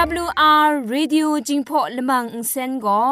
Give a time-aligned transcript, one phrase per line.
[0.00, 3.02] AWR Radio จิงพอลมังอินเซนก็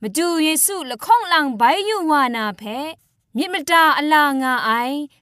[0.00, 2.62] มาดูเยซูละข้องหลังใบยูวานาเพ
[3.36, 4.70] มิมตาอลางาไอ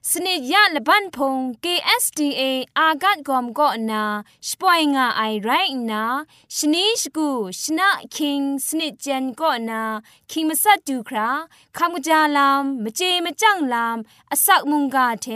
[0.09, 2.41] สนิยะละบันพง KSTA
[2.77, 4.03] อากัดกอมก็นา
[4.47, 5.49] สปอยงาไอไร
[5.91, 6.03] นา
[6.55, 7.29] ชนิชกู
[7.61, 9.81] ชนะคิงสนิจันก็นา
[10.31, 11.29] คิงมัสัดดูครา
[11.77, 13.97] คำกจาลามมเจมจังลาม
[14.31, 15.27] อสักมุงกาเท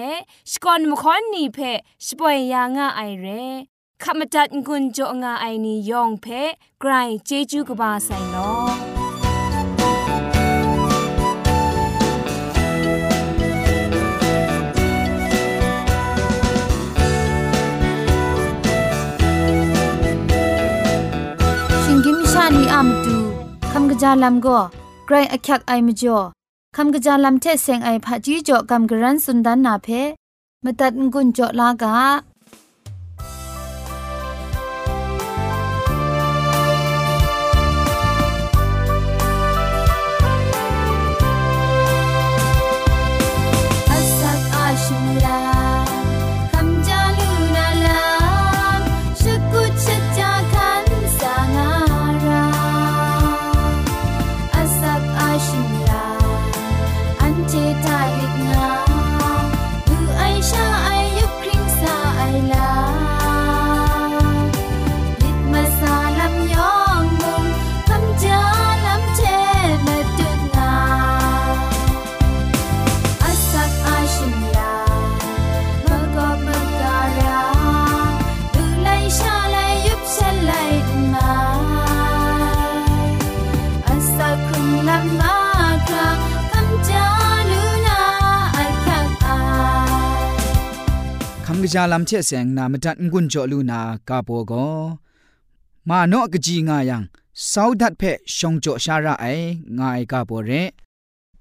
[0.51, 1.59] สกอนมคอนนีเพ
[2.05, 3.27] สปอยยางาไอเร
[4.05, 6.25] ขมจัดกุญจงาไอนียองเพ
[6.81, 6.91] ไกร
[7.25, 8.35] เจจูกบาไซโน
[21.83, 23.15] ชิงกิมชานีอามตู
[23.71, 24.59] คำกระจาลัมก็
[25.07, 26.17] ไกรอักยักไอมจ่อ
[26.75, 29.87] คำกระจาลัมเทเซงไอผาจีจ่อคำกระรันสุนดันนาเพ
[30.63, 31.95] มตัดกุญจ่อลากา
[91.74, 94.52] จาลัมเชเสงนามตัดงุนจอลูนากาโปโก
[95.88, 97.02] มาโนกจีงายัง
[97.50, 98.02] สาวดัดเพ
[98.36, 99.26] ชงโจชาระไอ
[99.78, 100.50] งายกาโปเร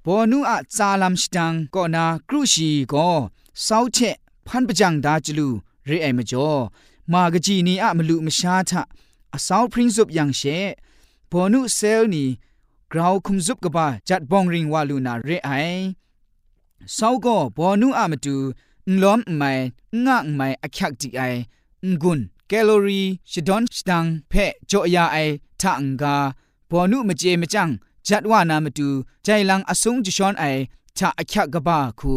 [0.04, 3.10] บอนูอะซาลัมสตังก็นากรุชีก็
[3.66, 3.98] สาวเช
[4.48, 5.48] พันปจังดาจลู
[5.86, 6.50] เรไอมจ่อ
[7.12, 8.84] มากจีนีอะมลุมชาทะ
[9.34, 10.42] อสาวพริ้งซุบยังเช
[11.32, 12.26] บอนูเซลนี
[12.92, 13.88] กราวคุมซุบกบา
[18.89, 19.53] นล้อมไม่
[20.07, 21.23] งะไม่อคักจีไอ
[22.03, 25.17] งุนแคลอรี่ชดอนสตังเพะจอยาไอ
[25.61, 26.17] ทังกา
[26.71, 27.69] บอนุมเจมจัง
[28.07, 28.89] จัดว่านามาดู
[29.25, 30.45] ใจลังอสงจิชอนไอ
[30.97, 32.15] ทะอคักกบ้าคู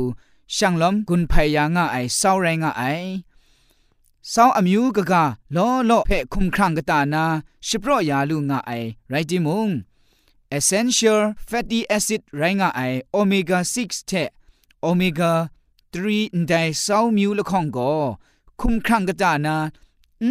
[0.55, 2.83] ช่างล้อมกุนพยางะไอเศร้าแรงไอ
[4.31, 5.23] สาวอมิวกะกา
[5.55, 7.25] ล้อล้อเพะคุมครังกตานา
[7.67, 8.71] ชิปรอยาลูงะไอ
[9.09, 9.69] ไรจิมุง
[10.57, 12.81] essential fatty acid ไรงะไอ
[13.15, 14.11] omega 6เท
[14.85, 15.31] omega
[15.92, 16.52] ตรีนได
[16.84, 17.92] ซาวมิวละข้องก็
[18.60, 19.56] คุมครังกะจานา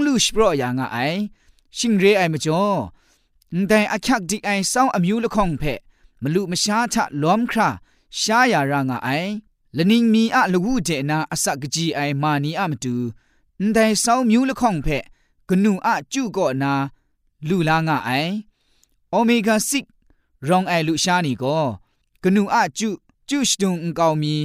[0.06, 0.98] ลูชโปรยางไอ
[1.78, 2.66] ชิงเรไอมจ่อ
[3.56, 5.64] นไดอคักดิไอซาวอมิวละข้องเพ
[6.22, 7.70] มลุมชาทะล้อมครา
[8.22, 9.10] ชายารางไอ
[9.78, 12.96] ละนิงมีอะละวูเจนาอสักจีไอมานีอะมตู
[13.64, 14.88] นไดซาวมิวละข้องเพ
[15.50, 16.74] กนูอะจุก็นา
[17.48, 18.12] ลูลางไอ
[19.12, 19.56] โอเมก้า
[20.04, 21.60] 6รองไอลุชานีก็
[22.24, 22.90] กนูอะจุ
[23.30, 24.36] จุชดุงงกาวมี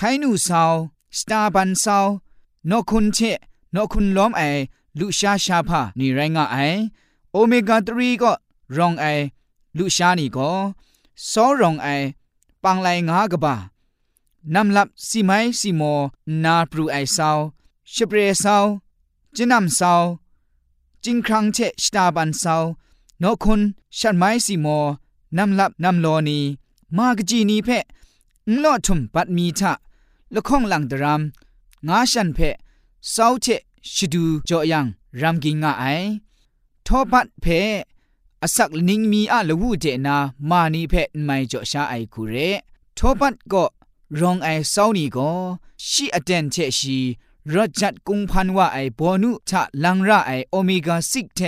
[0.00, 0.74] ไคนูซาว
[1.18, 2.06] สตาบันซาว
[2.70, 3.18] นอคุนเช
[3.74, 4.42] นอคุนล้อมไอ
[4.98, 6.58] ลุชาชาพานี่ไรงะไอ
[7.32, 8.32] โอเมก้า3ก็
[8.76, 9.06] รองไอ
[9.76, 10.50] ลุชานี่ก็
[11.30, 11.88] ซอรองไอ
[12.62, 13.54] ปังไลงากะบา
[14.54, 15.30] นำลับสีไม
[15.60, 15.82] สีโม
[16.44, 17.38] นาปรูไอซาว
[17.92, 18.64] ชเปรซาว
[19.36, 20.02] จินำซาว
[21.04, 22.62] จิงครังเชสตาบันซาว
[23.22, 23.60] นอคุน
[23.98, 24.66] ชัดไมสีโม
[25.36, 26.38] นำลับนำโลนี
[26.96, 27.84] มากจีนีเพะ
[28.50, 29.74] นลอทุมปัดมีทะ
[30.34, 31.22] ละข้องหลังดราม
[31.88, 32.38] งาชันเพ
[33.10, 33.46] เศร้าเช
[33.94, 34.86] ชิดูจอยัง
[35.20, 35.84] รำกิงงาไอ
[36.86, 37.46] ทอปัดเพ
[38.42, 40.16] อสักนิงมีอะละวูเจนา
[40.48, 40.94] มานีเพ
[41.24, 42.34] ไม่จอชาไอคูเร
[42.96, 43.64] ทอปัดก็
[44.20, 45.30] รองไอเศร้านี่ก็
[45.88, 46.98] ชีอเดนเชชี
[47.52, 51.40] รจัดกุงพันว่าไอบอนุทะลังระไอโอเมก้า6เท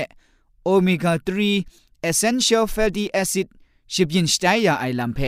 [0.64, 1.12] โอเมก้า
[1.60, 3.46] 3 essential fatty acid
[3.92, 5.18] ชิบยินสไตยาไอลัมเพ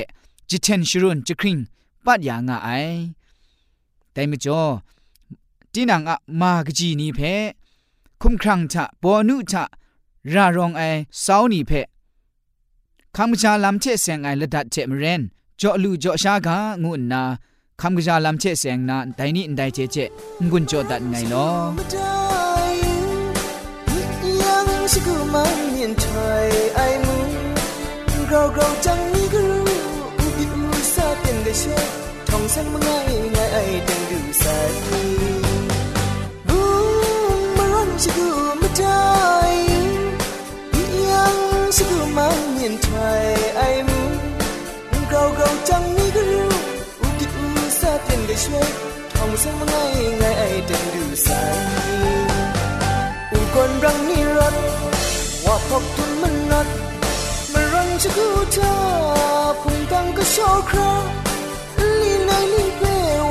[0.49, 1.59] จิเทนชรุนจิคริง
[2.05, 2.69] ปัดยางไอ
[4.13, 4.63] แต่ไม่จอ
[5.75, 7.21] จีนังอะมากจีนีเพ
[8.21, 9.65] คุมครังทะปอนุทะ
[10.35, 10.83] รารองไอ
[11.25, 11.73] สาวนี่เพ
[13.17, 15.23] คำกจาลำเชเสงไอละดัดเจมเรน
[15.61, 17.23] จ่อลูจ่อชากางุนนา
[17.81, 19.97] คำกจาลำเชเสงนาไดนี่ไดเจเจ
[20.51, 21.49] งุนจ่อดัดไงลอ
[24.43, 26.05] ยังสกุมันเมียนไท
[26.45, 27.29] ยไอมึง
[28.29, 29.67] เราเราจังมีกรู้
[30.19, 31.87] อุบิอุซาเป็นได้ช่วย
[32.29, 32.91] ท่องสังมังไง
[33.33, 34.71] ไงไอดังดูใสบูมารันสกุมาได้สกุมันเมียนไทยไอมูเราเราจังนี่ก็รู้อุกิอุซาเป็นได้ช่วยท่องสังมังไง ai đang đủ sai
[36.49, 38.29] Bung malon chigu
[38.61, 39.57] matai
[41.09, 44.01] Yang chigu mang nhìn thai ai mu
[45.11, 46.49] Gao gao chẳng ni gru
[47.05, 48.71] U kip u sa tiền gây shuai
[49.15, 51.35] Thong sang mang ai ngay ai đang đủ đi
[53.33, 54.55] U con răng ni rot
[55.45, 56.67] Wa pok tun man not
[57.55, 58.73] Mà răng chigu ta
[59.65, 61.05] Phùng tăng cái show crowd
[61.79, 62.92] Lý này lý quê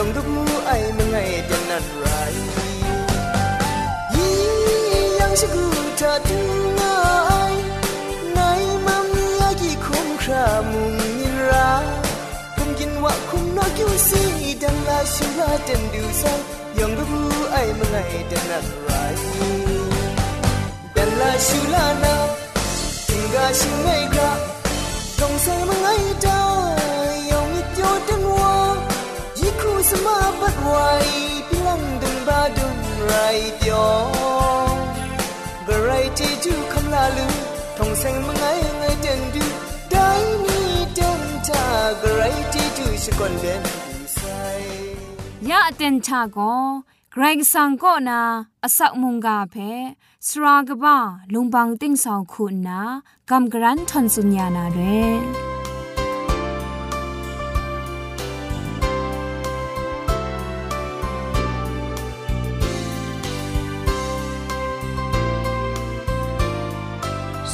[0.00, 2.34] 영등구 아이 멍아이 댄난 라이
[4.16, 7.64] 이 양식구 다 등나이
[8.34, 12.02] 나이 맘 이야기 콩크라 뭉니라
[12.56, 16.32] 금긴 와 콩나교 시 당나 신라 댄두산
[16.78, 19.16] 영등구 아이 멍아이 댄난 라이
[20.94, 22.36] 댄라 슈라나
[23.06, 24.38] 등가 싱웨이가
[25.18, 26.99] 동생 멍아이 다
[29.89, 30.73] สมาบัดไว
[31.47, 33.13] พิลังดังบาดุงไร
[33.57, 33.87] เดียว
[35.67, 37.27] กระไรที่จูคำลาลู
[37.77, 38.43] ทองแสงมังไง
[38.77, 39.45] ไงเดนดู
[45.51, 46.39] ยะเต็นชาโก
[47.11, 48.21] เกรงสังก็นา
[48.63, 49.55] อสักมุงกาเพ
[50.27, 50.97] สรากบ้า
[51.33, 52.79] ลุงบังติ้งสองคุณนา
[53.29, 54.79] กำกรันทนสุญญานาเร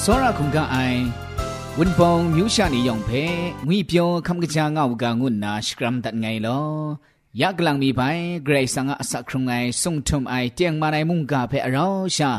[0.08, 1.00] စောရခုန်ကအိုင်
[1.78, 3.24] ဝန်ပုံမြူရှာနေယောင်ဖဲ
[3.66, 6.66] ငွေပြောခမ်ကကြာငေါကငုနာစကရမ်တတ်ငိုင်လော
[7.40, 12.30] ယက်ကလန်မီပိုင်ဂရိတ်ဆန်ကအစခရုံငိုင်ဆုံထုံအိုင်တຽງမနိုင်မုန်ကဖဲအရောရှာ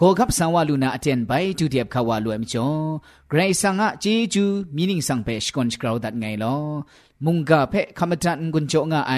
[0.00, 2.68] กาเพอเราชาโกกับสังวาลูนาอเทนไปจูเดียบขาวาลวยมจ่อ
[3.28, 4.44] เกรซังอาจีจู
[4.76, 6.56] มีนิงสังเพชกอนสกราวดัดไงลอ
[7.24, 9.14] มุงกาเพคำจันกุนโจงาไอ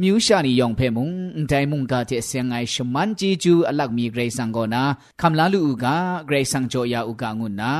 [0.00, 1.10] มิวชานิยองเพมุง
[1.48, 4.82] ใจมุงกาเจเสียงไอชมันจีจูอลักมีเกรซังโกนา
[5.20, 5.96] คำลาลูอุกา
[6.26, 7.72] เกรซังโจยาอุกางุนนา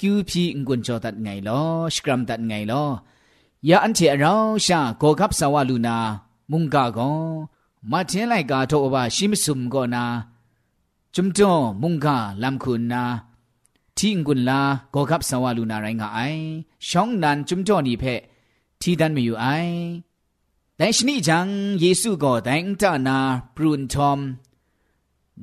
[0.00, 13.04] กิวพีงกุนโจุดเจาะมุ่งกาก็มาเทนไลกาโตอมุงกาลำคุณนา
[13.98, 14.60] ที่งกุนลา
[14.92, 16.20] โกกับสาวาลูนาไรงาไอ
[16.88, 18.04] ช่องนันจุมโตนี่เพ
[18.80, 19.46] ที่ดันไม่อยู่ไอ
[20.76, 21.48] แต่ชนิจัง
[21.80, 23.18] เยซูก็แต่งตานา
[23.54, 24.18] ปรุนทอม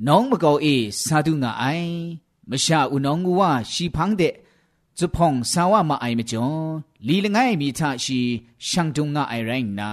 [0.06, 0.66] น้องมะกอเอ
[1.04, 1.64] สาดุงาไอ
[2.50, 4.22] มชาอุนองว่าชีพังเด
[4.98, 6.46] จุพองสาวมาไอมจ่อ
[7.06, 8.20] ลีละไงมีทาชี
[8.68, 9.90] ช่างตุงงาไอแรงนา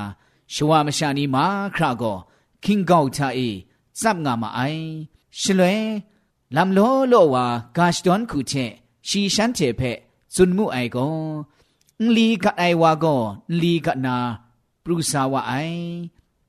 [0.53, 2.13] ชวามชานีมาคราก็
[2.63, 3.39] คิงเกาทาเอ
[4.01, 4.62] ซับงามาไอ
[5.42, 5.75] ရှလွဲ
[6.56, 8.72] လမ်လောလောဝါဂါရှဒွန်ခုချက်
[9.08, 9.92] ရှီရှန်တေဖဲ
[10.34, 11.15] ဇွန်မှုအိုင်ကော
[12.15, 13.22] လီကအိုင်ဝါကော
[13.62, 14.18] လီကနာ
[14.84, 15.84] ပရုစာဝအိုင်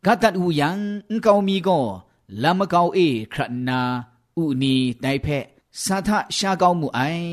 [0.05, 0.69] ဂတ်တတ်ဟူယံ
[1.09, 1.87] အန်ကောမီကော
[2.43, 3.81] လမ်မကောအေခရနာ
[4.43, 5.38] ဥနီတိုင်ဖဲ
[5.85, 7.31] သာသရှာကောင်းမှုအိုင်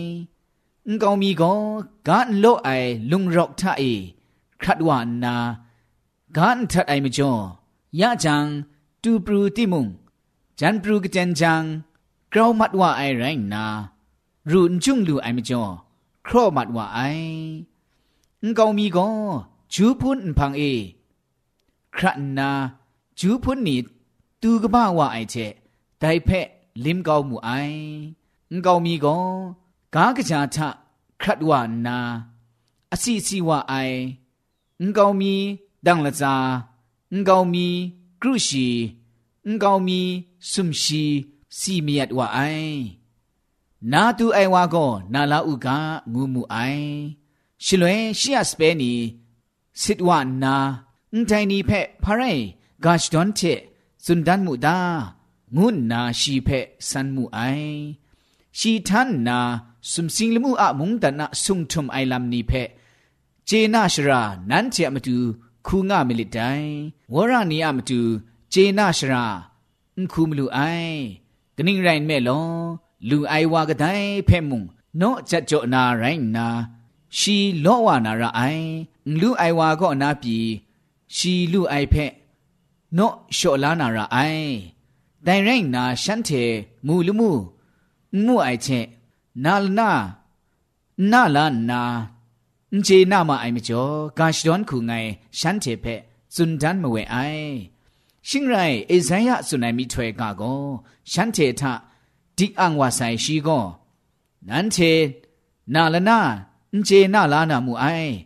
[0.87, 1.59] အန်ကောမီကော
[2.07, 3.91] ဂန်လောအိုင်လုံရောက်ထအေ
[4.63, 4.89] ခတ်ဝ
[5.23, 5.35] နာ
[6.35, 7.41] ဂန်ထတ်အိုင်မကျော်
[7.99, 8.35] ရကြံ
[9.03, 9.85] တူပရူတိမုံ
[10.59, 11.63] จันปรูกเจนจัง
[12.33, 13.65] กรามัดว่าไอแรงนา
[14.51, 15.63] รูนจุงลูไอมจ่อ
[16.27, 16.99] ครอมัดว่าไอ
[18.43, 19.07] นกามีก็
[19.73, 20.61] จูพุ่นพังเอ
[21.95, 22.49] ครันนา
[23.19, 23.79] จูพุ่นนี่
[24.41, 25.35] ตูกบ้าว่าไอเจ
[25.99, 26.47] ไดเพะ
[26.83, 27.49] ลิมเกาหมูไอ
[28.53, 29.17] นกามีก็
[29.95, 30.69] กากระจาทะ
[31.21, 31.97] ครัดว่านา
[32.91, 33.73] อาสิสิว่าไอ
[34.81, 35.33] นกามี
[35.85, 36.35] ดังละจา
[37.13, 37.67] นกามี
[38.21, 38.67] กรุชี
[39.49, 40.01] န်ကောင်မီ
[40.51, 41.03] ဆုံရှိ
[41.57, 42.77] စီမီယတ်ဝအိုင်
[43.91, 45.67] နာတူအိုင်ဝါကောနာလာဥက
[46.13, 46.91] ငူမှုအိုင်
[47.63, 48.93] ရှင်လွဲရှီယစပဲနီ
[49.81, 50.09] စစ်ဝ
[50.43, 50.55] နာ
[51.11, 52.43] အန်တိုင်းနီဖက်ဖရိုင်
[52.83, 53.53] ဂါရှ်ဒွန်တေ
[54.05, 54.77] ဇွန်ဒန်မူဒါ
[55.55, 57.75] ငုနာရှိဖက်ဆန်မှုအိုင်
[58.59, 59.39] ရှိထန်နာ
[59.91, 62.69] စုံစင်းလမှုအမုန်တနာဆုံထုံအိုင်လမ်နီဖက်
[63.47, 65.15] ဂျေနာရှရာနန်ချေမတူ
[65.67, 66.67] ခုငါမီလီတိုင်
[67.13, 67.99] ဝရနီယမတူ
[68.52, 69.26] คูงามิลิไดวรานีอะมาดูเจนาชรา
[69.96, 70.60] อุคูมลูไอ
[71.56, 72.42] กนิ่งไรแม่ลอ
[73.08, 74.58] လူအိုင်ဝါကတိုင်ဖဲ့မှု
[75.00, 76.46] နော့ချက်ကြောနာရိုင်းနာ
[77.18, 78.68] ရှီလောဝနာရအိုင်
[79.20, 80.38] လူအိုင်ဝါကောနာပြီ
[81.16, 82.10] ရှီလူအိုင်ဖဲ့
[82.96, 84.50] နော့ရှော့လာနာရအိုင်
[85.26, 86.44] တိုင်ရိုင်းနာရှန်တေ
[86.86, 87.30] မူလူမှု
[88.24, 88.86] မှုအိုင်ချက်
[89.44, 89.90] နာလနာ
[91.12, 91.80] နာလာနာ
[92.72, 96.00] အင်ဂျေနာမအိုင်မကျော်ဂါရှ်ဒွန်ခုငိုင်ရှန်တေဖဲ့
[96.34, 97.52] ဇွန်ဒန်မဝဲအိုင်
[98.23, 101.89] 新来一三呀，是来米推嘎个，想铁他
[102.37, 103.81] 第安哇塞西个，
[104.39, 105.13] 南铁
[105.65, 108.25] 哪了哪，唔接哪啦那木爱，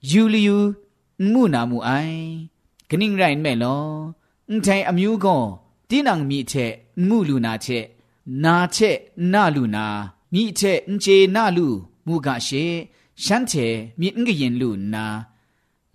[0.00, 0.74] 有理有
[1.16, 2.48] 木那木爱，
[2.88, 7.92] 肯定然没咯，唔睇阿苗个，第能米铁木路那铁，
[8.24, 15.24] 那铁那路那米铁唔接那路木噶些，想铁米唔个人路那，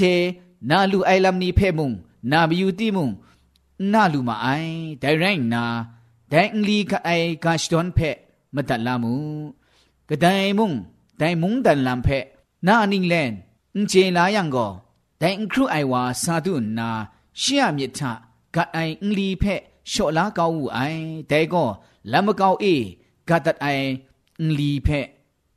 [0.69, 1.91] นาลูไอลำนี้เพ่มุง
[2.31, 3.09] นาบิอยู่ที่มุง
[3.92, 4.48] นาลูมาไอ
[5.00, 5.64] แต่แรงนา
[6.28, 7.10] แต่อังลีกไอ
[7.44, 7.98] กาชดอนเพ
[8.54, 9.14] มตัดลามู
[10.08, 10.26] กระได
[10.58, 10.72] มุง
[11.18, 12.08] แต่มุงดันลำเพ
[12.66, 13.32] นานิงแลน
[13.74, 14.68] อุเจลายังก็
[15.18, 16.88] แต่อังครูไอวาซาดุนนา
[17.38, 18.12] เชียมิทะ
[18.54, 19.44] กะไออังลีเพ
[19.88, 20.78] โชลาเกาไอ
[21.28, 21.64] แต่ก็
[22.12, 22.64] ลำมเกาเอ
[23.28, 23.66] กะตัดไอ
[24.40, 24.88] อังลีเพ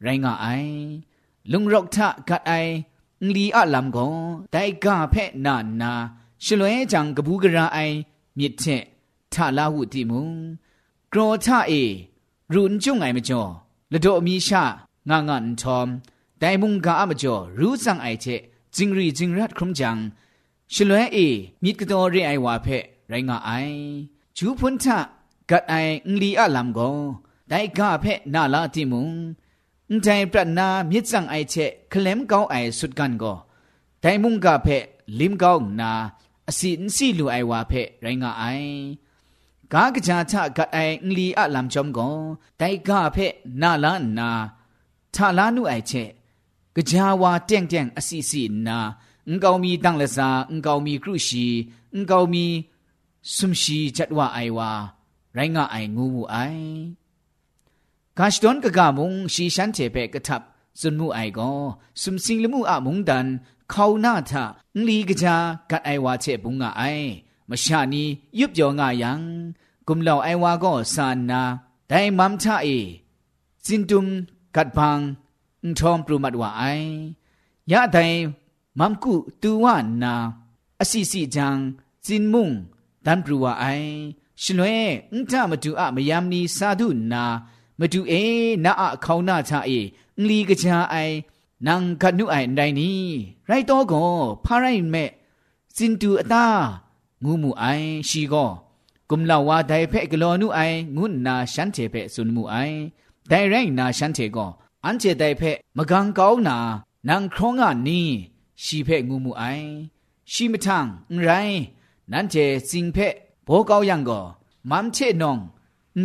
[0.04, 0.48] ไรงาไอ
[1.52, 2.52] ลุงรอกทะกะไอ
[3.22, 4.08] อังลีอะลำก็
[4.52, 5.92] แต่กาเพนานา
[6.46, 7.80] ชลวยจังกบูกระไอ
[8.39, 8.63] มิเท
[9.33, 10.29] ทาลาหุติมุง
[11.13, 11.73] กรอทาเอ
[12.53, 13.43] รุนจุงไงมจ่อ
[13.93, 14.63] ละโดมีชา
[15.11, 15.89] งางานทอม
[16.39, 18.27] แต่มุงกาอมจ่อรู้สังไอเจ
[18.77, 19.97] จิงรีจิงรัดครุมจัง
[20.75, 21.19] ชลวยเอ
[21.63, 22.67] มิดกตอเรไอวาเพ
[23.09, 23.51] ไรงาไอ
[24.37, 24.99] จูพุนทะ
[25.51, 25.75] กัดไอ
[26.07, 26.79] อุลีอะลัมโก
[27.49, 29.09] แต่กาเพนาลาติมุง
[30.03, 31.55] แต่ปรนามิดสังไอเจ
[31.91, 33.25] เคลมเกาไอสุดกันโก
[34.01, 34.55] แต่มุงกา
[36.50, 38.74] အစီအစီလူအိုင်ဝါဖဲရိုင်းကအိုင်
[39.74, 42.18] ကာကကြာချကအိုင်လီအလမ်ချုံကော
[42.60, 43.28] တိုက်ကဖဲ
[43.62, 44.30] နာလာနာ
[45.16, 46.04] ထလာနုအိုင်ချဲ
[46.76, 48.80] ကကြာဝါတန့်တန့်အစီစီနာ
[49.28, 51.46] အင်ကောင်မီတန့်လစာအင်ကောင်မီကရုရှိ
[51.94, 52.46] အင်ကောင်မီ
[53.36, 54.72] ဆွမ်ရှိချတ်ဝအိုင်ဝါ
[55.36, 56.70] ရိုင်းကအိုင်ငူးမှုအိုင်
[58.18, 60.44] ကာရှ်ဒွန်ကကမုံရှီရှန်ချေဖဲကထပ်
[60.80, 61.60] စွန်မှုအိုင်ကော
[62.02, 63.28] ဆွမ်စင်းလမှုအမုံဒန်
[63.74, 64.32] ခေါနာထ
[64.86, 65.28] လီကကြ
[65.70, 67.08] ကတ်အိုင်ဝါချက်ဘူးငါအိုင်
[67.50, 68.04] မရှာနီ
[68.40, 69.12] ရွတ်ပြောငါယံ
[69.88, 71.42] ဂုမလောင်အိုင်ဝါကောဆာနာ
[71.90, 72.78] ဒိုင်မမ်ချအေ
[73.66, 74.04] ဇင်တုံ
[74.56, 75.04] ကတ်ဘန်း
[75.78, 76.90] ထ ோம் ပရမတ်ဝါအိုင်
[77.72, 78.18] ယဒိုင်
[78.80, 79.66] မမ်ကုတူဝ
[80.04, 80.14] နာ
[80.82, 81.58] အစီစီဂျန်
[82.06, 82.50] ဇင်မုံ
[83.06, 83.90] ဒန်ပရဝါအိုင်
[84.42, 84.76] ရှင်လွဲ
[85.12, 87.24] အန်ထမတူအမယမ်နီစာဓုနာ
[87.80, 88.24] မတူအေ
[88.64, 89.80] နာအခေါနာချအေ
[90.28, 91.16] လီကကြအိုင်
[91.67, 93.03] นตุมกัดพังอุทอมปรุมัดว่าไอยะแต่มัมกุตูวานาอสิสิจังจินมุงดันปรุว่าไอชลวยอุทามาดูอะมยามนีสาธุนามาดูเอนาอะเขานาชาเอลีกจาไอนังกัดนุไอไดนี้
[93.47, 94.05] ไรโตก็
[94.45, 95.05] พาไรแม่
[95.77, 96.47] จินตูอตา
[97.25, 97.65] งูมูไอ
[98.09, 98.47] ชีก็
[99.11, 100.61] กุมลาวาไดเพ่กลอนุไอ
[100.97, 102.57] งุนนาฉันเทเพ่สุนมูไอ
[103.29, 104.47] ไดแรงนาฉันเทก็
[104.85, 106.57] อันเจไดเพ่มกังเกานา
[107.09, 108.07] นังครองอ่ะนี่
[108.63, 109.45] ชีเพ่งูมูไอ
[110.33, 110.85] ชีมทัง
[111.23, 111.31] ไร
[112.11, 112.35] นั่นเจ
[112.69, 113.09] สิงเพ่
[113.45, 114.21] โบเกายังก็
[114.71, 115.39] มัมเชนอง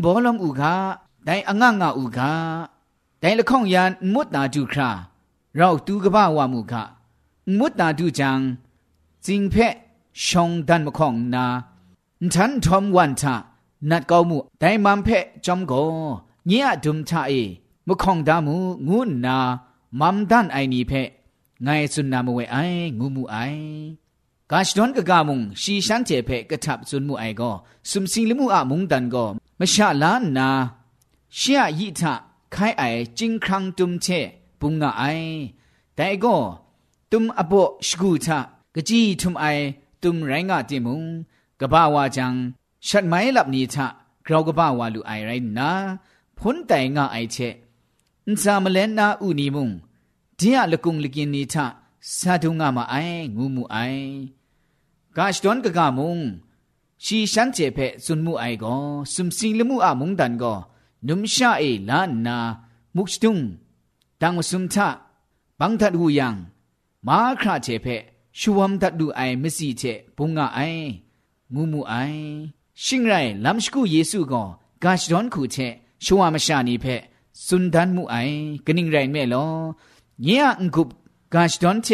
[0.03, 0.74] บอลมอุกา
[1.25, 2.32] ไดอ่างงาอุกา
[3.22, 3.24] ไ
[5.54, 6.96] 绕杜个巴瓦木卡，
[7.44, 8.56] 木打杜江，
[9.20, 9.82] 金佩
[10.12, 11.62] 熊丹木空那，
[12.28, 13.44] 陈同万茶，
[13.78, 21.20] 那高木戴满佩中国，你也 dum 茶诶，木空达木我那，满丹爱你佩，
[21.64, 23.96] 爱孙那木为爱我木爱。
[24.49, 27.54] ကာရှဒွန်ကကမုံရှီရှန်ကျေဖဲကထပ်ဇွန်မူအိုင်ကို
[27.90, 29.28] စုံစီလမှုအမုံတန်ကို
[29.61, 30.49] မရှာလာနာ
[31.38, 32.00] ရှီယီထ
[32.54, 34.20] ခိုင်အိုင်ဂျင်းခန်းတုံချေ
[34.64, 35.04] พ่ไงสุนนามเวไองูมูไอกาชดอนามุงะไอ
[35.97, 36.37] แต่ก็
[37.11, 37.52] ตุมอโบ
[37.87, 38.38] ชกูทะ
[38.75, 39.47] กะจีทุมไอ
[40.02, 41.02] ตุมไรงาติมุง
[41.61, 42.35] กะบาวาจัง
[42.87, 43.87] ชัดไม้ลับนี้ทะ
[44.26, 45.71] กรากะบาวาลูไอไรนา
[46.38, 47.37] พ้นแต่งาไอเช
[48.26, 49.71] อินซามเลนนาอุนีมุง
[50.37, 51.66] เดียละกุงลิกินนี้ทะ
[52.18, 52.94] ซาดุงามาไอ
[53.37, 53.76] งูมูไอ
[55.16, 56.18] กาชดอนกะกามุง
[57.04, 58.76] ชีฉันเจเพซุนมูไอก็
[59.12, 60.54] สุมสิงลมูอะมุงดันก็
[61.09, 62.37] นุมชาเอลานา
[62.97, 63.38] มุกชตุง
[64.21, 64.88] ดังสุมทะ
[65.61, 66.35] บังทัดหูยัง
[67.06, 67.87] มาคราเจเพ
[68.38, 69.83] ชูวัมทัดดูไอมสีเจ
[70.16, 70.61] ปุงงะไอ
[71.54, 71.94] งูมูไอ
[72.85, 74.42] ชิงไรลำสกุเยซูก็
[74.83, 75.56] กาชดอนคูเช
[76.04, 76.87] ชัวมชานีเพ
[77.47, 78.16] สุนดันมูไอ
[78.66, 79.44] กนิ่งไรเมลอ
[80.23, 80.88] เนียงกุบ
[81.35, 81.88] กาชดอนเช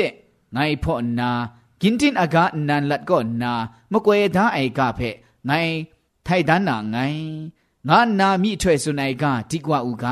[0.52, 1.30] ไงพ่อนา
[1.80, 3.52] กินตินอากาศนันลัดก็นา
[3.92, 5.00] มกวยดาไอกาเพ
[5.46, 5.50] ไง
[6.24, 6.96] ไทยดานนาไง
[7.88, 10.06] ငါနာမိထွေဆုနိုင်ကတိကွာဥက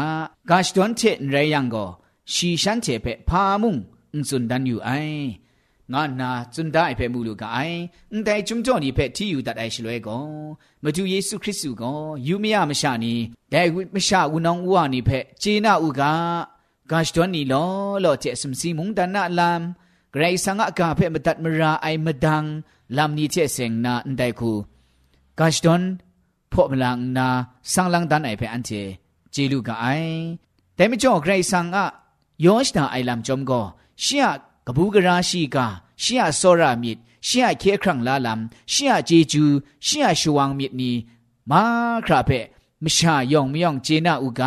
[0.51, 1.89] ဂါရှ်တွန်ချေရေယံကို
[2.33, 3.75] ရှီရှန်ချေဖေဖာမုံ
[4.13, 5.23] အွန်စွန်ဒန်ယူအိုင်
[5.93, 7.79] ငါနာစွန်ဒိုင်ဖေမူလူကအိုင်
[8.13, 10.23] အန်တိုင်ဂျုံတော်ဒီဖေတီယူတတ်အိုင်ရှလွဲကော
[10.83, 13.15] မတူယေရှုခရစ်စုကောယူမရမရှာနီ
[13.53, 13.63] ဒဲ
[13.95, 16.03] မရှာဦးနောင်ဦးဝနီဖေဂျေနာဥက
[16.91, 17.71] ဂါရှ်တွန်နီလော
[18.05, 19.61] လောချေစမ်စီမုံဒနာလမ်
[20.15, 22.45] ဂရိတ်ဆန်ကအကဖေမတတ်မရာအိုင်မဒန်
[22.97, 24.51] လမ်နီချေစ ेंग နာအန်တိုင်ခု
[25.39, 25.83] ဂါရှ်တွန်
[26.53, 27.29] ဖော့မလန်နာ
[27.73, 28.83] ဆန်လန်ဒန်အိုင်ဖဲအန်တီ
[29.35, 30.19] ဂျေလူကအိုင်
[30.79, 31.77] တဲမကျော်ဂရိတ်ဆန်က
[32.45, 33.65] ယောရှ်တာအိုင်လမ်ဂျုံကို
[34.05, 34.31] ရှီယာ
[34.67, 35.57] ကဘူးကရာရှိက
[36.03, 38.41] ရှီယာဆောရာမြစ်ရှီယာခေခရန်လာလမ်
[38.73, 39.45] ရှီယာဂျေဂျူ
[39.87, 40.93] ရှီယာရှူဝမ်မြစ်နီ
[41.51, 41.63] မာ
[42.07, 42.41] ခရာဖဲ
[42.85, 44.43] မရှာယောင်မယောင်ဂျေနာဥက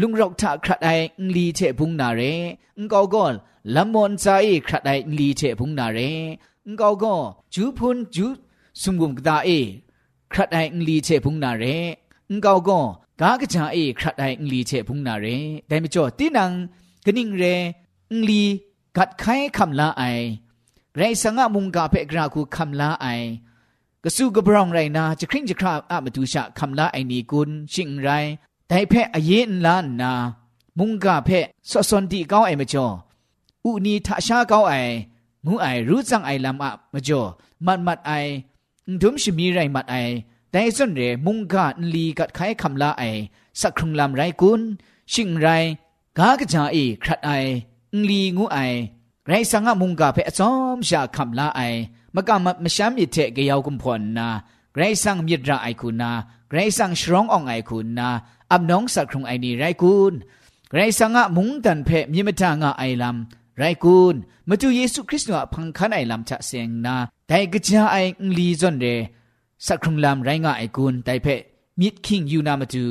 [0.00, 0.90] ลุงรอกทะครัดไอ
[1.36, 2.20] ลีเทพุงนาเร
[2.78, 3.24] งกอก็
[3.74, 4.26] ลำมอนใจ
[4.66, 5.98] ครัดไอลีเทพุงนาเร
[6.68, 7.14] งกอก็
[7.54, 8.26] จูพุนจู
[8.80, 9.50] สุงกุมกตาเอ
[10.32, 11.64] ครัดไอลีเทพุงนาเร
[12.30, 12.80] งกอก็
[13.20, 15.26] กากะจาเอครัดไอลีเทพุงนาเร
[15.66, 16.50] แต่ไม่จ่อตีนัง
[17.04, 17.44] กะนิงเร
[18.28, 18.42] ลี
[18.96, 19.24] กัดไข
[19.56, 20.02] คำลาไอ
[20.97, 23.07] ไรสังะมุงกาเพกราคูคำลาไอ
[24.03, 28.09] กระสู้กระบรองไรนาจะคริ่งจะคราบอามาดูชะคำลาไอนีกุลชิงไร
[28.67, 30.11] แต่เพอเย็นลานนา
[30.77, 31.29] มุงกาเพ
[31.71, 32.85] สสนตีเก้าไอมาจอ
[33.65, 34.73] อุนีทะชาเก้าไอ
[35.45, 37.21] งูไอรู้จังไอลำอะมาจอ
[37.65, 38.11] มัดมัดไอ
[39.01, 39.95] ดุมชมีไรมัดไอ
[40.51, 43.03] แต่ส่วนเรมุงกาลีกัดไขคำลาไอ
[43.59, 44.61] สักครุงลำไรกุล
[45.13, 45.47] ชิงไร
[46.17, 47.31] กากระจาเอครัดไอ
[48.09, 48.59] ลีงูไอ
[49.28, 51.60] ไรสังะมุงกาเพอซอมชาคำลาไอ
[52.14, 54.28] มกามมชามยิเทกยาวกุมพรนา
[54.76, 56.10] ไรสังมิตรไอคุณนา
[56.52, 58.08] ไรสังชรองอองไอคุณนา
[58.52, 60.12] อับน้องสักครุงไอนี่ไรคุณ
[60.74, 64.14] ไรสังะมุงตันเพมิมทางะไอลำไรคุณ
[64.48, 66.96] มาดูเยซูคริสต์ว่าพังคันไอลำชะเสียงนา
[67.28, 67.96] แต่กระจาไอ
[68.38, 68.86] ลีจนเร
[69.66, 71.26] สักครุงลำไรงะไอคุณแต่เพ
[71.80, 72.84] มิดคิงยูนามาดู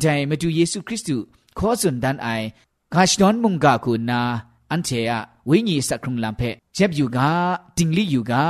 [0.00, 1.26] ใจมาดูเยซูคริสต์
[1.58, 2.28] ขอสุนดันไอ
[2.94, 4.20] กาชดอนมุงกาคุณนา
[4.71, 6.41] อันเชอะวิญญสักครุงลำเพ
[6.73, 7.29] เจ็บอยู่กา
[7.77, 8.45] ติงลีอยู่กา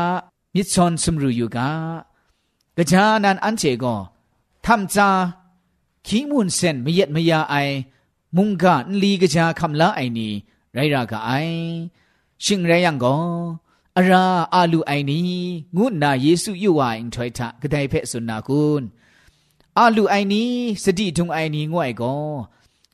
[0.53, 1.69] มิดซอนสมรูอยู่กา
[2.77, 3.95] กระจานันอันเชก็
[4.65, 5.09] ทำจา
[6.07, 7.55] ขีมุนเซนไม่เย็ดไม่ยาไอ
[8.35, 10.31] มุงกาลีกระจาคำละไอนี่
[10.73, 11.31] ไรรากาไอ
[12.43, 13.15] ชิงไรยังก็
[13.97, 15.29] อาราอาลูไอนี้
[15.77, 18.83] งุนนาเยซูยู่ว่าอินทอยทะกระไดเพสุนาคุณ
[19.77, 20.51] อาลูไอนี้
[20.83, 22.15] สติทุงไอนี้ง่วยก็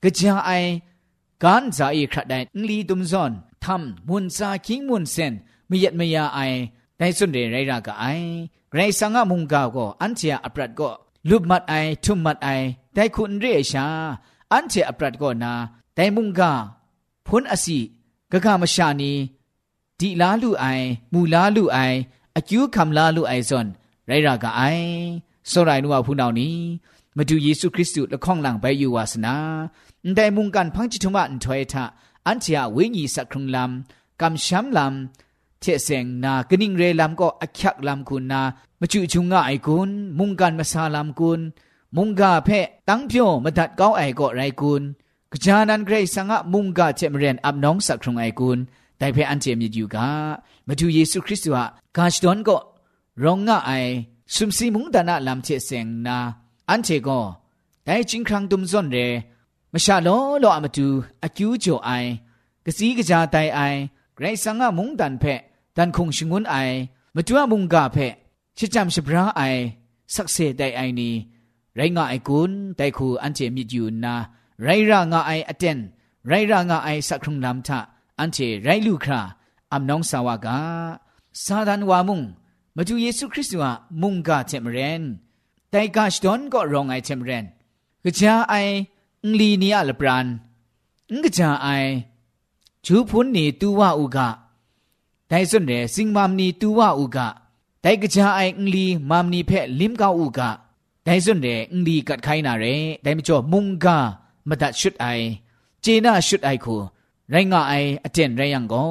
[0.04, 0.52] กระจาไอ
[1.44, 3.32] การจะอีคราได้ลีตุมซอน
[3.64, 5.34] ทำมุนซาคิงมุนเซน
[5.68, 6.40] ไม่ยัดไม่ยาไอ
[6.98, 8.06] ได้สุนเดไรรากะไอ
[8.74, 10.90] ไรสังะมุงกาก็อันเจียอปรัดก็
[11.30, 11.74] ลุบมัดไอ
[12.04, 12.50] ทุมมัดไอ
[12.94, 13.86] ได้คุณเรียชา
[14.52, 15.54] อันเจียอปรัดก็นา
[15.96, 16.52] ได้มุงกา
[17.28, 17.80] พุนอสี
[18.32, 19.12] กะกามชานี
[20.00, 20.66] ดีลาลูไอ
[21.14, 21.78] มูลาลูไอ
[22.36, 23.68] อคิวคำลาลูไอซอน
[24.08, 24.62] ไรรากะไอ
[25.52, 26.56] สไรนัวผู้นานี้
[27.18, 29.36] มาดูเยซูคริสต์ละข้องหลังไปอยู่วาสนา
[30.16, 31.86] แต่มุงกันพังจิตุมาอันถอยทะ
[32.28, 38.42] อันเชียวิญญสักครุงลำกำช้ำลำเทเสงนากนิ่งเรลำก็อักยักลำคุณนา
[38.80, 41.40] มาจุจุงง่ายคุณมุงกันมาซาลำคุณ
[41.96, 42.50] มุงกาเพ
[42.90, 44.82] ตั้งเพียวมาดัดเก้าไอก็ไรคุณ
[45.32, 48.60] กจานันเกรสังะมุงกาเจมเรียนอับน้องสักครุงไอคุณ
[48.98, 50.08] แต่เพอันเจมีอยู่กา
[50.68, 51.64] มาดูเยซูคริสต์ว่า
[51.98, 52.58] กาชดอนก็
[53.24, 53.86] ร้องง่าย
[54.36, 56.18] สุมสีมุงดานะลำเทเสงนา
[56.72, 57.20] อันเชก็
[57.84, 58.98] แต่จิงครั้งดุมซอนเร
[59.74, 60.88] มชาโลโลอามาตู
[61.24, 61.92] อากิวโจไอ
[62.66, 63.60] กะสีกะจาไตไอ
[64.16, 65.24] ไกรสังะมุงดันเพ
[65.78, 66.56] ดันคงชงุนไอ
[67.16, 67.98] มาตัวมุงกาเพ
[68.58, 69.42] ชิจำชบราไอ
[70.16, 71.10] สักเซไดไอนี
[71.76, 74.16] ไรงะไอกุนไดคูอันเจมิดยูนา
[74.64, 75.80] ไรรางะไออเตน
[76.28, 77.80] ไรรางาไอสักครุงลำทะ
[78.20, 79.22] อันเทไรลูครา
[79.74, 80.60] อัมน้องสาวกา
[81.44, 82.22] ซาดานวามุง
[82.76, 85.04] มาดูเยซูคริสต์ว่ามุงกาเทมเรน
[85.72, 87.46] แต่กาชดอนก็รองไอเทมเรน
[88.06, 88.54] กะจาไอ
[89.24, 90.26] อุลีนียลปราน
[91.14, 91.68] งกะจาไอ
[92.86, 94.28] จูพุนนีตูวาอุกะ
[95.28, 97.28] แต่ส่วนเรสิงมามนีตูวาอุกะ
[97.82, 100.50] แต่กะจาไออุลีมามนีเพลิมกาอุกะ
[101.04, 102.66] แต่ส่วนเรอุลีกัดไคนาเร
[103.02, 103.98] แต่ไม่จ่อมุงกา
[104.48, 105.06] มาตัดชุดไอ
[105.82, 106.76] เจน่าชุดไอคู
[107.32, 108.84] ไรงาไออเจนไรยังก็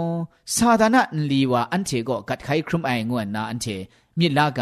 [0.55, 3.67] ซาตานะลีวาอันเทก็กัดไขครุมไองวนนาอันเท
[4.21, 4.61] မြစ်လာက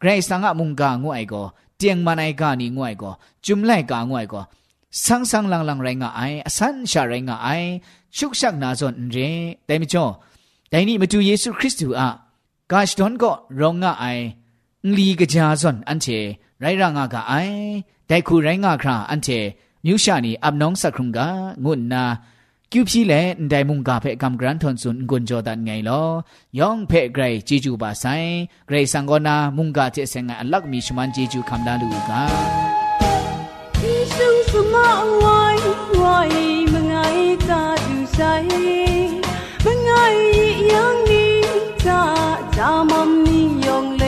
[0.00, 1.46] ဂရိတ်ဆန်ကမုန်ကငွိုင်ကို
[1.80, 4.44] တຽງမနိုင်ကနီငွိုင်ကိုဂျုံလိုက်ကငွိုင်ကို
[5.02, 7.68] ဆန်းဆန်းလန်းလန်းရိုင်းကအိုင်အဆန်းရှာရိုင်းကအိုင်
[8.16, 10.08] ချုပ်ရှက်နာဇွန်ရင်တိုင်မချော
[10.72, 12.02] ဒိုင်နီမတူယေရှုခရစ်သူအ
[12.70, 14.24] ဂါရှ်ဒွန်ကိုရောငါအိုင်
[14.96, 16.18] လီကကြာဇွန်အန်ချေ
[16.62, 17.58] ရိုင်းရငါကအိုင်
[18.08, 19.38] ဒိုင်ခုရိုင်းငါခရာအန်ချေ
[19.84, 21.18] မြူရှာနီအပ်နောင်းစခရုံက
[21.64, 22.02] ငုနာ
[22.72, 23.14] กิวพี่แล
[23.50, 26.02] ไดมุงกาเพกัมกรันทอนซุนกุนจอดันไงลอ
[26.58, 28.04] ยองเพไกรจีจูบาไซ
[28.66, 32.22] ไกรสังกอนามุงกาเจเซงอัลลักมีชุมันจีจูคัมดาลูกา
[33.80, 34.88] พี่ซุงสมา
[35.22, 35.58] วาย
[36.00, 36.34] วาย
[36.72, 36.94] มงไง
[37.48, 38.20] กาดูไซ
[39.64, 39.90] มงไง
[40.72, 41.36] ยังนี้
[41.86, 42.02] จา
[42.56, 44.04] จามัมนี้ยองเล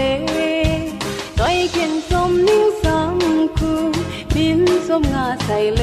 [1.38, 3.18] ต้อยเข็นสมนิ่งสาม
[3.56, 3.72] คู
[4.34, 5.82] บินสมงาใส่เล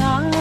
[0.00, 0.39] 啊。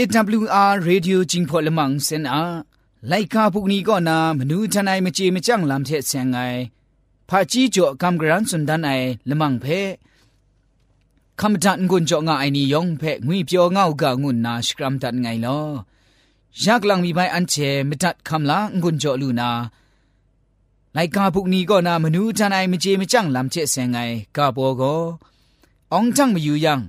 [0.00, 2.42] AWR Radio จิงพอลมังเซนอา
[3.08, 6.36] ไลกาพุกนี้ก็นามนูทนายมเจมจังลำเทเซงไง
[7.28, 8.90] พาจีจ่อกำกรันสุนดันไอ
[9.28, 9.66] ละมังเพ
[11.40, 15.48] คำจันกุนจ่องาไอนี่ยองเพงุยเปียวเงากางุนนาสกรัมตันไงล
[16.60, 17.54] อยากลังมีใบอันเช
[17.88, 19.50] มตัดคำละงุนจ่อลูนา
[20.94, 23.98] ไลกาพุกนี้ก็นามนูทนายมเจมจังลำเทเซงไง
[24.36, 24.82] กาโบโก
[25.94, 26.80] องจังมาอยู่ยัง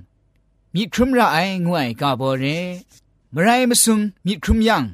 [0.74, 2.46] มีครุมระไองวยกาโบเร
[3.34, 4.84] มไรมาซุงมีครุมยัง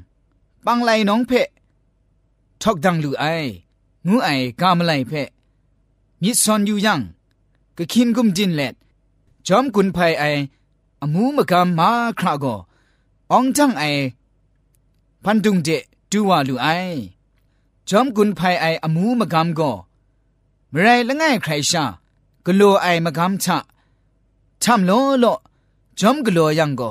[0.66, 1.48] ปังไลน้องเพะ
[2.62, 3.24] ทอกดังลูไอ
[4.06, 4.28] งูไอ
[4.60, 5.28] กามไลเพะ
[6.22, 7.00] มีซอนอยู่ยัง
[7.76, 8.74] ก็คินกุมดินเล็ด
[9.46, 10.24] จอมกุนภัยไอ
[11.02, 12.46] อมูมกามมาคราก
[13.32, 13.84] อองจังไอ
[15.24, 15.68] พันดุงเจ
[16.10, 16.68] ดูว่าลูไอ
[17.88, 19.60] จอมกุนภัยไออมูมกามโก
[20.72, 21.84] มไรละง่ายใครชา
[22.46, 23.58] กลัวไอมกามชะ
[24.62, 25.24] ทำโลโล
[26.00, 26.82] จอมกลัวยังโก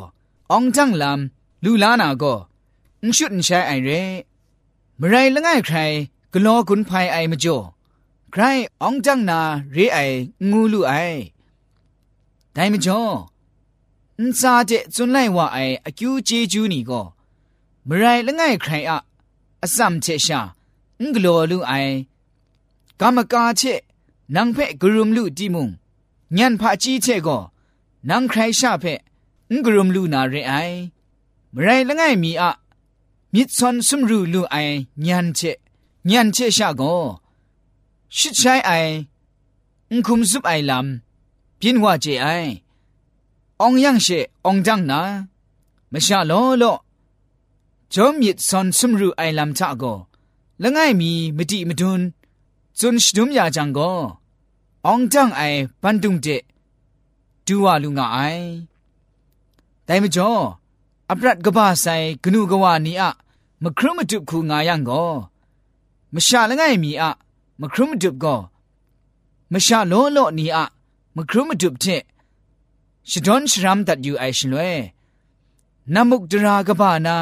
[0.51, 2.34] องจังลำ ลูลานาก็
[3.04, 4.02] นชุดนใช้ไอเร่
[4.96, 5.78] เมื่อไรละง่ายใคร
[6.32, 7.58] กลัวกุนภัยไอมาจ่อ
[8.32, 8.42] ใคร
[8.82, 9.40] องจังนา
[9.72, 9.98] เรไอ
[10.50, 10.92] งูลูไอ
[12.54, 13.02] ได้มาจ่อ
[14.20, 17.02] นซาเจจุนไลว่าไออคิวเจจูนี่ก็
[17.84, 18.98] เมื่อไรละง่ายใครอะ
[19.62, 20.40] อสัมเชชา
[21.00, 21.72] งกลัวลูไอ
[23.00, 23.62] กามกาเช
[24.34, 25.68] นังเพ่กรุมลูดีมุง
[26.38, 27.38] ญันพาจีเชก็
[28.08, 28.84] นางใครชาเพ
[29.50, 30.54] งกรุมลูนาเรไอ
[31.53, 32.51] มไรละไงมีอะ
[33.33, 34.55] มิดซอนซุมรูลูไอ
[35.07, 35.39] ญันเช
[36.11, 36.81] ญันเชชะโก
[38.17, 38.71] ชิดใช้ไอ
[39.89, 42.27] อุ้งคุมซุปไอลำพินว่าเจไอ
[43.61, 44.07] องยังเช
[44.45, 45.01] องจังนา
[45.91, 46.63] มชาโลโล
[47.93, 49.83] จอมมิดซอนซุมรูไอลำชะโก
[50.61, 52.01] ละไงมีมติมดุน
[52.79, 53.79] จุนชดุมยาจังโก
[54.87, 55.41] องจังไอ
[55.81, 56.27] ปันดุงเจ
[57.45, 58.17] ดูว่าลุงไอ
[59.85, 60.31] แต่มจ่อ
[61.09, 63.09] อัปรัดกบ้าใส่กนูกวานีอะ
[63.63, 64.91] มครุมจุบคูงายังโก
[66.13, 67.09] มชาละไงมีอะ
[67.61, 68.25] มครุมจุบโก
[69.51, 70.65] มชาโลโลนีอะ
[71.15, 71.85] มครุมจุบเท
[73.09, 74.73] ชดอนชรามตัดอยู่ไอชลวย
[75.93, 77.15] นามุกดรากบ้านา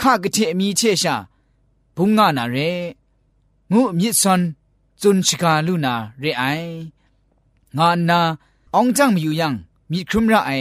[0.00, 1.16] ข้ากเทมีเชชา
[1.96, 2.56] พุงงานาเร
[3.72, 4.40] งูมิดซอน
[5.02, 6.42] จุนชกาลูนาเรไอ
[7.78, 8.18] งานนา
[8.76, 9.54] องจังมีอยู่ยัง
[9.90, 10.52] มีครุมระไอ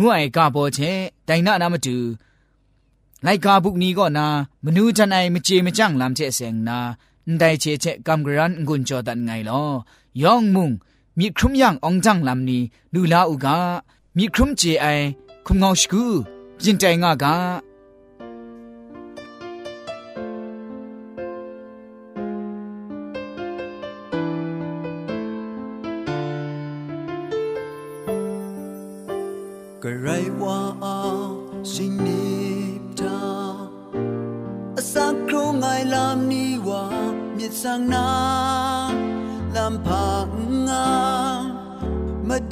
[0.00, 0.90] ငွအိုင်ကပေါ်ချေ
[1.28, 1.96] တိုင်နာနာမတူ
[3.24, 4.26] လိုက်ကာပုနီကောနာ
[4.64, 9.70] မနူးချန်အိုင်မချေမကြန့်လမ်ချေဆင်နာန်တိုင်ချေချေကမ်ဂရန်ငွန်ချောတန်ငိုင်လော
[10.22, 10.68] ယောင်မုံ
[11.18, 12.58] မိခရုံယံအောင်ကြန့်လမ်နီ
[12.94, 13.46] လူလာဥက
[14.16, 15.04] မိခရုံချေအိုင်
[15.46, 16.04] ခုံငေါရှိကူ
[16.62, 17.24] ပြင်တိုင်ငါက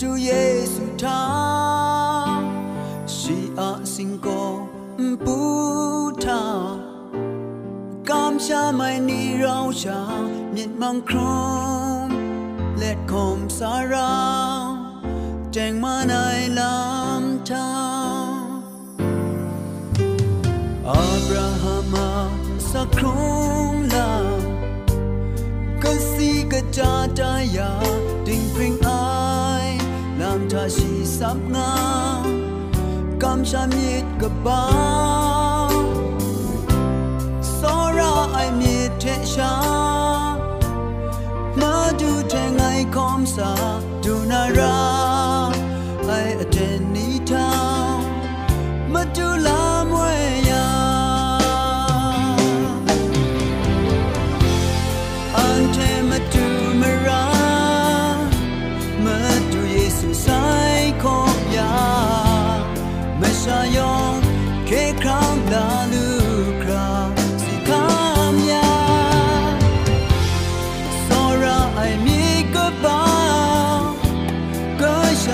[0.05, 2.39] 主耶稣他，
[3.07, 4.29] 是阿信哥
[5.25, 6.77] 不他，
[8.05, 9.91] 感谢麦尼绕下
[10.53, 12.11] 灭茫空
[12.77, 13.97] ，let come 撒让，
[15.51, 16.15] แจงมาใน
[16.59, 17.73] ลำทา
[18.29, 18.61] ง
[20.87, 22.11] อับราฮัมา
[22.71, 23.17] สักครุ
[23.95, 24.13] ลา
[25.83, 27.73] ก็สีกระาตายา
[31.19, 31.67] sapna
[33.21, 34.61] Kam shamit gaba
[37.57, 39.53] Sora ai mi te sha
[41.61, 43.51] Ma du te ngai kom sa
[44.03, 45.14] du na ra.